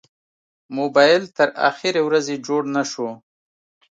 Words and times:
موبایل 0.77 1.23
تر 1.37 1.49
اخرې 1.69 2.01
ورځې 2.07 2.35
جوړ 2.45 2.61
نه 2.75 2.83
شو. 2.91 3.09